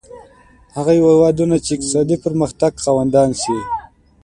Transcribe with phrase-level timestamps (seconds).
[0.75, 3.57] هغه هېوادونه چې اقتصادي پرمختګ خاوندان شي.